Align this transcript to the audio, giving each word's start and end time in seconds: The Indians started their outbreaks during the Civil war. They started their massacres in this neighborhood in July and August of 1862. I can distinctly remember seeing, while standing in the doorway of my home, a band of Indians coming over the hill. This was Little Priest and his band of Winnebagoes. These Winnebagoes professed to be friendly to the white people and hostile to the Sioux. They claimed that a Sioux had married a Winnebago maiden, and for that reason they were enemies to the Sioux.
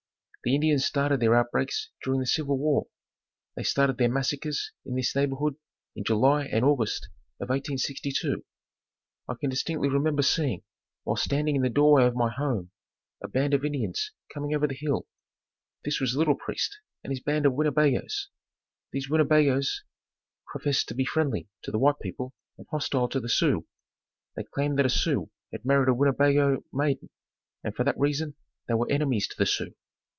The 0.43 0.55
Indians 0.55 0.85
started 0.87 1.19
their 1.19 1.35
outbreaks 1.35 1.91
during 2.03 2.19
the 2.19 2.25
Civil 2.25 2.57
war. 2.57 2.87
They 3.55 3.61
started 3.61 3.99
their 3.99 4.09
massacres 4.09 4.71
in 4.83 4.95
this 4.95 5.15
neighborhood 5.15 5.55
in 5.95 6.03
July 6.03 6.45
and 6.45 6.65
August 6.65 7.09
of 7.39 7.49
1862. 7.49 8.43
I 9.29 9.35
can 9.39 9.51
distinctly 9.51 9.87
remember 9.87 10.23
seeing, 10.23 10.63
while 11.03 11.15
standing 11.15 11.55
in 11.55 11.61
the 11.61 11.69
doorway 11.69 12.05
of 12.07 12.15
my 12.15 12.31
home, 12.31 12.71
a 13.23 13.27
band 13.27 13.53
of 13.53 13.63
Indians 13.63 14.13
coming 14.33 14.55
over 14.55 14.65
the 14.65 14.73
hill. 14.73 15.07
This 15.85 15.99
was 15.99 16.15
Little 16.15 16.33
Priest 16.33 16.75
and 17.03 17.11
his 17.11 17.19
band 17.21 17.45
of 17.45 17.53
Winnebagoes. 17.53 18.29
These 18.91 19.09
Winnebagoes 19.11 19.83
professed 20.51 20.87
to 20.87 20.95
be 20.95 21.05
friendly 21.05 21.49
to 21.61 21.69
the 21.71 21.77
white 21.77 21.99
people 22.01 22.33
and 22.57 22.65
hostile 22.71 23.09
to 23.09 23.19
the 23.19 23.29
Sioux. 23.29 23.67
They 24.35 24.43
claimed 24.43 24.79
that 24.79 24.87
a 24.87 24.89
Sioux 24.89 25.29
had 25.51 25.65
married 25.65 25.89
a 25.89 25.93
Winnebago 25.93 26.63
maiden, 26.73 27.11
and 27.63 27.75
for 27.75 27.83
that 27.83 27.99
reason 27.99 28.33
they 28.67 28.73
were 28.73 28.89
enemies 28.91 29.27
to 29.27 29.35
the 29.37 29.45
Sioux. 29.45 29.75